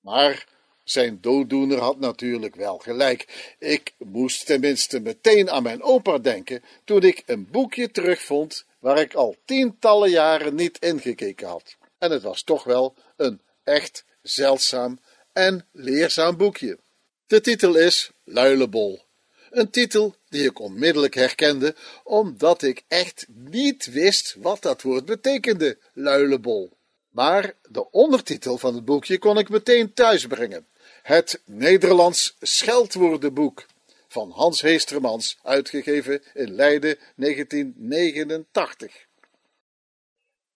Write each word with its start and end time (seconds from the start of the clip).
Maar 0.00 0.46
zijn 0.84 1.18
dooddoener 1.20 1.78
had 1.78 1.98
natuurlijk 1.98 2.54
wel 2.54 2.78
gelijk. 2.78 3.54
Ik 3.58 3.92
moest 3.98 4.46
tenminste 4.46 5.00
meteen 5.00 5.50
aan 5.50 5.62
mijn 5.62 5.82
opa 5.82 6.18
denken 6.18 6.62
toen 6.84 7.02
ik 7.02 7.22
een 7.26 7.48
boekje 7.50 7.90
terugvond 7.90 8.64
waar 8.78 9.00
ik 9.00 9.14
al 9.14 9.36
tientallen 9.44 10.10
jaren 10.10 10.54
niet 10.54 10.78
ingekeken 10.78 11.48
had. 11.48 11.76
En 11.98 12.10
het 12.10 12.22
was 12.22 12.42
toch 12.42 12.64
wel 12.64 12.94
een 13.16 13.40
echt 13.64 14.04
zeldzaam 14.22 15.00
en 15.32 15.66
leerzaam 15.72 16.36
boekje. 16.36 16.78
De 17.26 17.40
titel 17.40 17.76
is 17.76 18.10
Luilebol. 18.24 19.00
Een 19.50 19.70
titel 19.70 20.14
die 20.28 20.44
ik 20.44 20.58
onmiddellijk 20.58 21.14
herkende, 21.14 21.74
omdat 22.04 22.62
ik 22.62 22.82
echt 22.88 23.26
niet 23.28 23.86
wist 23.86 24.36
wat 24.38 24.62
dat 24.62 24.82
woord 24.82 25.04
betekende, 25.04 25.78
luilebol. 25.92 26.70
Maar 27.10 27.54
de 27.68 27.90
ondertitel 27.90 28.58
van 28.58 28.74
het 28.74 28.84
boekje 28.84 29.18
kon 29.18 29.38
ik 29.38 29.48
meteen 29.48 29.94
thuisbrengen. 29.94 30.66
Het 31.02 31.42
Nederlands 31.44 32.36
Scheldwoordenboek 32.40 33.66
van 34.08 34.30
Hans 34.30 34.60
Heestermans, 34.60 35.38
uitgegeven 35.42 36.22
in 36.34 36.54
Leiden 36.54 36.98
1989. 37.16 39.08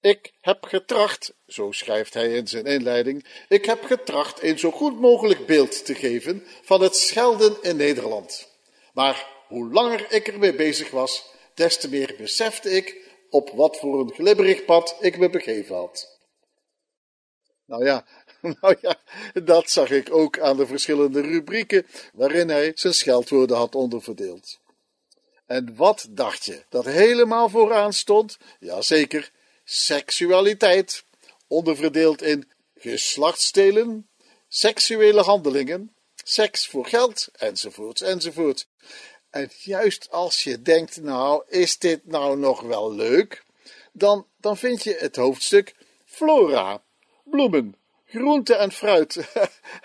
Ik 0.00 0.32
heb 0.40 0.64
getracht, 0.64 1.34
zo 1.46 1.72
schrijft 1.72 2.14
hij 2.14 2.34
in 2.34 2.48
zijn 2.48 2.64
inleiding, 2.64 3.26
ik 3.48 3.64
heb 3.64 3.84
getracht 3.84 4.42
een 4.42 4.58
zo 4.58 4.70
goed 4.70 5.00
mogelijk 5.00 5.46
beeld 5.46 5.84
te 5.84 5.94
geven 5.94 6.42
van 6.62 6.82
het 6.82 6.96
schelden 6.96 7.56
in 7.62 7.76
Nederland. 7.76 8.48
Maar 8.92 9.26
hoe 9.48 9.72
langer 9.72 10.12
ik 10.12 10.28
ermee 10.28 10.54
bezig 10.54 10.90
was, 10.90 11.24
des 11.54 11.76
te 11.76 11.88
meer 11.88 12.14
besefte 12.18 12.70
ik 12.70 12.96
op 13.30 13.50
wat 13.50 13.78
voor 13.78 14.00
een 14.00 14.12
glibberig 14.12 14.64
pad 14.64 14.96
ik 15.00 15.18
me 15.18 15.30
begeven 15.30 15.76
had. 15.76 16.19
Nou 17.70 17.84
ja, 17.84 18.04
nou 18.60 18.76
ja, 18.80 19.00
dat 19.42 19.70
zag 19.70 19.90
ik 19.90 20.14
ook 20.14 20.38
aan 20.38 20.56
de 20.56 20.66
verschillende 20.66 21.20
rubrieken 21.20 21.86
waarin 22.12 22.48
hij 22.48 22.72
zijn 22.74 22.94
scheldwoorden 22.94 23.56
had 23.56 23.74
onderverdeeld. 23.74 24.58
En 25.46 25.76
wat 25.76 26.06
dacht 26.10 26.44
je 26.44 26.64
dat 26.68 26.84
helemaal 26.84 27.48
vooraan 27.48 27.92
stond? 27.92 28.38
Jazeker, 28.60 29.30
seksualiteit, 29.64 31.04
onderverdeeld 31.46 32.22
in 32.22 32.50
geslachtsdelen, 32.74 34.08
seksuele 34.48 35.20
handelingen, 35.20 35.94
seks 36.24 36.66
voor 36.66 36.86
geld, 36.86 37.28
enzovoorts, 37.32 38.02
enzovoort. 38.02 38.66
En 39.30 39.50
juist 39.58 40.10
als 40.10 40.42
je 40.42 40.62
denkt, 40.62 41.00
nou, 41.02 41.42
is 41.48 41.78
dit 41.78 42.06
nou 42.06 42.38
nog 42.38 42.60
wel 42.60 42.92
leuk? 42.92 43.44
Dan, 43.92 44.26
dan 44.36 44.56
vind 44.56 44.82
je 44.82 44.96
het 44.98 45.16
hoofdstuk 45.16 45.74
flora, 46.04 46.82
bloemen, 47.30 47.76
groente 48.04 48.54
en 48.54 48.72
fruit. 48.72 49.32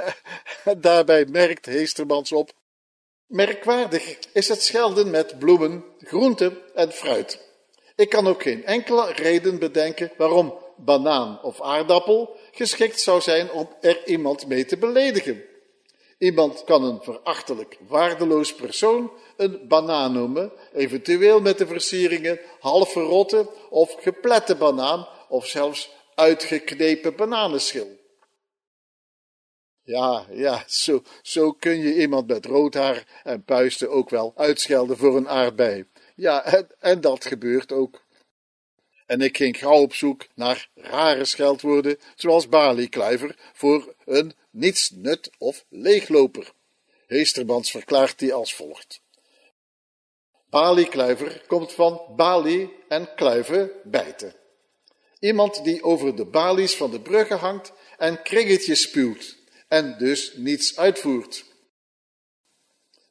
Daarbij 0.78 1.24
merkt 1.24 1.66
Heestermans 1.66 2.32
op. 2.32 2.52
Merkwaardig 3.26 4.18
is 4.32 4.48
het 4.48 4.62
schelden 4.62 5.10
met 5.10 5.38
bloemen, 5.38 5.84
groente 5.98 6.62
en 6.74 6.92
fruit. 6.92 7.44
Ik 7.96 8.08
kan 8.08 8.26
ook 8.26 8.42
geen 8.42 8.64
enkele 8.64 9.12
reden 9.12 9.58
bedenken 9.58 10.12
waarom 10.16 10.54
banaan 10.76 11.42
of 11.42 11.62
aardappel 11.62 12.36
geschikt 12.52 13.00
zou 13.00 13.20
zijn 13.20 13.50
om 13.50 13.68
er 13.80 14.06
iemand 14.06 14.46
mee 14.46 14.64
te 14.64 14.76
beledigen. 14.76 15.44
Iemand 16.18 16.64
kan 16.64 16.84
een 16.84 17.00
verachtelijk, 17.02 17.78
waardeloos 17.88 18.54
persoon 18.54 19.12
een 19.36 19.68
banaan 19.68 20.12
noemen, 20.12 20.52
eventueel 20.72 21.40
met 21.40 21.58
de 21.58 21.66
versieringen 21.66 22.40
half 22.60 22.92
verrotte 22.92 23.48
of 23.70 23.96
geplette 24.00 24.56
banaan 24.56 25.08
of 25.28 25.46
zelfs 25.46 25.90
uitgeknepen 26.16 27.16
bananenschil. 27.16 27.96
Ja, 29.82 30.26
ja, 30.30 30.64
zo, 30.66 31.02
zo 31.22 31.52
kun 31.52 31.78
je 31.78 31.94
iemand 31.94 32.26
met 32.26 32.46
rood 32.46 32.74
haar 32.74 33.20
en 33.24 33.44
puisten 33.44 33.90
ook 33.90 34.10
wel 34.10 34.32
uitschelden 34.36 34.96
voor 34.96 35.16
een 35.16 35.28
aardbei. 35.28 35.86
Ja, 36.14 36.44
en, 36.44 36.68
en 36.78 37.00
dat 37.00 37.24
gebeurt 37.24 37.72
ook. 37.72 38.04
En 39.06 39.20
ik 39.20 39.36
ging 39.36 39.58
gauw 39.58 39.80
op 39.80 39.94
zoek 39.94 40.26
naar 40.34 40.68
rare 40.74 41.24
scheldwoorden, 41.24 41.98
zoals 42.16 42.48
baliekluiver, 42.48 43.36
voor 43.52 43.94
een 44.04 44.34
nietsnut 44.50 45.30
of 45.38 45.64
leegloper. 45.68 46.52
Heesterbans 47.06 47.70
verklaart 47.70 48.18
die 48.18 48.34
als 48.34 48.54
volgt. 48.54 49.00
Baliekluiver 50.50 51.44
komt 51.46 51.72
van 51.72 52.00
balie 52.16 52.74
en 52.88 53.14
kluiven 53.14 53.70
bijten. 53.84 54.34
Iemand 55.18 55.64
die 55.64 55.82
over 55.82 56.16
de 56.16 56.24
balies 56.24 56.76
van 56.76 56.90
de 56.90 57.00
bruggen 57.00 57.38
hangt 57.38 57.72
en 57.98 58.22
kringetjes 58.22 58.82
spuwt 58.82 59.36
en 59.68 59.98
dus 59.98 60.32
niets 60.36 60.76
uitvoert. 60.76 61.44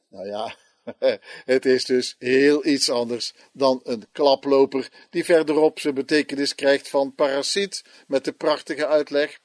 Nou 0.08 0.28
ja, 0.28 0.56
het 1.46 1.66
is 1.66 1.86
dus 1.86 2.16
heel 2.18 2.66
iets 2.66 2.90
anders 2.90 3.34
dan 3.54 3.80
een 3.84 4.08
klaploper 4.12 4.92
die 5.10 5.26
verderop 5.26 5.80
zijn 5.80 5.94
betekenis 5.94 6.56
krijgt 6.56 6.90
van 6.90 7.16
parasiet 7.16 7.84
met 8.08 8.26
de 8.26 8.32
prachtige 8.32 8.88
uitleg. 8.88 9.40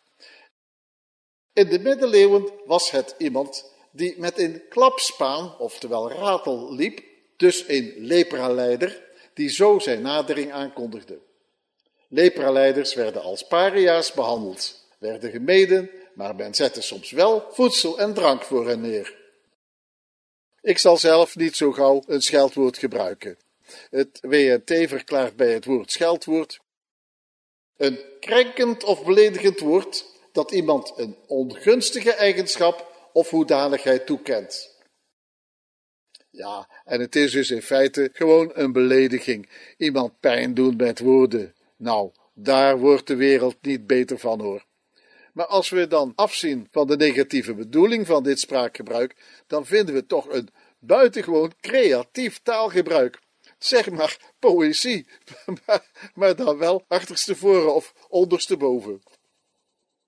In 1.52 1.68
de 1.68 1.78
middeleeuwen 1.78 2.52
was 2.64 2.90
het 2.90 3.14
iemand 3.18 3.72
die 3.92 4.14
met 4.18 4.38
een 4.38 4.62
klapspaan, 4.68 5.58
oftewel 5.58 6.10
ratel, 6.10 6.74
liep, 6.74 7.02
dus 7.36 7.68
een 7.68 7.94
lepraleider, 7.98 9.08
die 9.34 9.48
zo 9.48 9.78
zijn 9.78 10.02
nadering 10.02 10.52
aankondigde. 10.52 11.18
Lepraleiders 12.12 12.94
werden 12.94 13.22
als 13.22 13.46
paria's 13.46 14.12
behandeld, 14.12 14.86
werden 14.98 15.30
gemeden, 15.30 15.90
maar 16.14 16.34
men 16.34 16.54
zette 16.54 16.80
soms 16.80 17.10
wel 17.10 17.48
voedsel 17.50 17.98
en 17.98 18.14
drank 18.14 18.42
voor 18.42 18.68
hen 18.68 18.80
neer. 18.80 19.18
Ik 20.60 20.78
zal 20.78 20.96
zelf 20.96 21.36
niet 21.36 21.56
zo 21.56 21.72
gauw 21.72 22.02
een 22.06 22.22
scheldwoord 22.22 22.78
gebruiken. 22.78 23.38
Het 23.90 24.18
WNT 24.20 24.88
verklaart 24.88 25.36
bij 25.36 25.52
het 25.52 25.64
woord 25.64 25.92
scheldwoord 25.92 26.60
een 27.80 27.98
krenkend 28.20 28.84
of 28.84 29.04
beledigend 29.04 29.60
woord 29.60 30.04
dat 30.32 30.50
iemand 30.50 30.92
een 30.96 31.16
ongunstige 31.26 32.12
eigenschap 32.12 33.08
of 33.12 33.30
hoedanigheid 33.30 34.06
toekent. 34.06 34.78
Ja, 36.30 36.68
en 36.84 37.00
het 37.00 37.16
is 37.16 37.32
dus 37.32 37.50
in 37.50 37.62
feite 37.62 38.10
gewoon 38.12 38.50
een 38.54 38.72
belediging. 38.72 39.48
Iemand 39.76 40.20
pijn 40.20 40.54
doen 40.54 40.76
met 40.76 40.98
woorden. 40.98 41.54
Nou, 41.80 42.10
daar 42.34 42.78
wordt 42.78 43.06
de 43.06 43.14
wereld 43.16 43.56
niet 43.60 43.86
beter 43.86 44.18
van 44.18 44.40
hoor. 44.40 44.64
Maar 45.32 45.46
als 45.46 45.68
we 45.68 45.86
dan 45.86 46.12
afzien 46.14 46.68
van 46.70 46.86
de 46.86 46.96
negatieve 46.96 47.54
bedoeling 47.54 48.06
van 48.06 48.22
dit 48.22 48.40
spraakgebruik, 48.40 49.16
dan 49.46 49.66
vinden 49.66 49.94
we 49.94 50.06
toch 50.06 50.28
een 50.28 50.48
buitengewoon 50.78 51.52
creatief 51.60 52.40
taalgebruik. 52.42 53.18
Zeg 53.58 53.90
maar 53.90 54.32
poëzie, 54.38 55.06
maar, 56.14 56.36
dan 56.36 56.58
wel 56.58 56.84
achterstevoren 56.88 57.74
of 57.74 57.94
ondersteboven. 58.08 59.02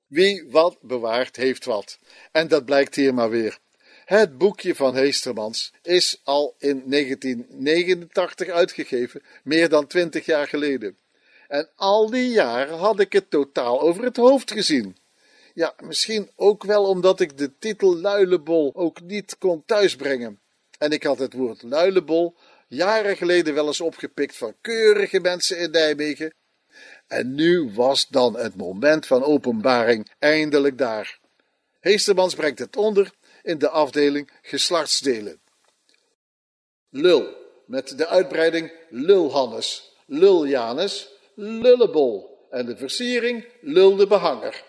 Wie 0.06 0.44
wat 0.50 0.78
bewaart, 0.80 1.36
heeft 1.36 1.64
wat. 1.64 1.98
En 2.32 2.48
dat 2.48 2.64
blijkt 2.64 2.94
hier 2.94 3.14
maar 3.14 3.30
weer. 3.30 3.58
Het 4.04 4.38
boekje 4.38 4.74
van 4.74 4.96
Heestermans 4.96 5.72
is 5.82 6.20
al 6.24 6.54
in 6.58 6.82
1989 6.86 8.48
uitgegeven, 8.48 9.22
meer 9.44 9.68
dan 9.68 9.86
twintig 9.86 10.26
jaar 10.26 10.48
geleden. 10.48 10.96
En 11.52 11.70
al 11.76 12.10
die 12.10 12.28
jaren 12.28 12.78
had 12.78 13.00
ik 13.00 13.12
het 13.12 13.30
totaal 13.30 13.80
over 13.80 14.04
het 14.04 14.16
hoofd 14.16 14.50
gezien. 14.50 14.96
Ja, 15.54 15.74
misschien 15.82 16.30
ook 16.36 16.64
wel 16.64 16.84
omdat 16.84 17.20
ik 17.20 17.38
de 17.38 17.58
titel 17.58 17.96
Luilebol 17.96 18.72
ook 18.74 19.00
niet 19.00 19.38
kon 19.38 19.62
thuisbrengen. 19.66 20.40
En 20.78 20.90
ik 20.90 21.02
had 21.02 21.18
het 21.18 21.32
woord 21.32 21.62
Luilebol 21.62 22.36
jaren 22.68 23.16
geleden 23.16 23.54
wel 23.54 23.66
eens 23.66 23.80
opgepikt 23.80 24.36
van 24.36 24.54
keurige 24.60 25.20
mensen 25.20 25.58
in 25.58 25.70
Nijmegen. 25.70 26.34
En 27.06 27.34
nu 27.34 27.70
was 27.74 28.08
dan 28.08 28.36
het 28.36 28.56
moment 28.56 29.06
van 29.06 29.22
openbaring 29.22 30.10
eindelijk 30.18 30.78
daar. 30.78 31.18
Heestermans 31.80 32.34
brengt 32.34 32.58
het 32.58 32.76
onder 32.76 33.12
in 33.42 33.58
de 33.58 33.68
afdeling 33.68 34.30
geslachtsdelen. 34.42 35.40
Lul, 36.88 37.36
met 37.66 37.98
de 37.98 38.06
uitbreiding 38.06 38.72
Lulhannes, 38.90 39.96
Luljanus, 40.06 41.10
Lullebol 41.34 42.46
en 42.50 42.66
de 42.66 42.76
versiering 42.76 43.48
Lulde 43.60 44.06
Behanger. 44.06 44.64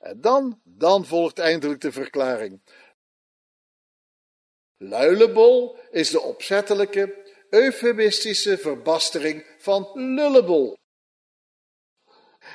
En 0.00 0.20
dan, 0.20 0.60
dan 0.64 1.06
volgt 1.06 1.38
eindelijk 1.38 1.80
de 1.80 1.92
verklaring. 1.92 2.62
Luilebol 4.76 5.78
is 5.90 6.10
de 6.10 6.20
opzettelijke, 6.20 7.34
eufemistische 7.50 8.58
verbastering 8.58 9.46
van 9.58 9.90
lullebol. 9.94 10.76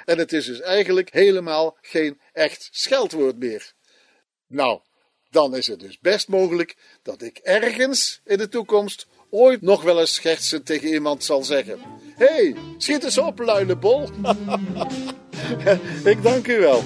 En 0.05 0.17
het 0.17 0.33
is 0.33 0.45
dus 0.45 0.61
eigenlijk 0.61 1.13
helemaal 1.13 1.77
geen 1.81 2.21
echt 2.31 2.69
scheldwoord 2.71 3.37
meer. 3.37 3.73
Nou, 4.47 4.81
dan 5.29 5.55
is 5.55 5.67
het 5.67 5.79
dus 5.79 5.99
best 5.99 6.27
mogelijk 6.27 6.99
dat 7.01 7.21
ik 7.21 7.37
ergens 7.37 8.21
in 8.23 8.37
de 8.37 8.47
toekomst 8.47 9.07
ooit 9.31 9.61
nog 9.61 9.83
wel 9.83 9.99
eens 9.99 10.13
schertsend 10.13 10.65
tegen 10.65 10.87
iemand 10.87 11.23
zal 11.23 11.43
zeggen: 11.43 11.79
Hé, 12.15 12.25
hey, 12.25 12.55
schiet 12.77 13.03
eens 13.03 13.17
op, 13.17 13.39
luilebol. 13.39 14.09
Ik 16.03 16.23
dank 16.23 16.47
u 16.47 16.59
wel. 16.59 16.83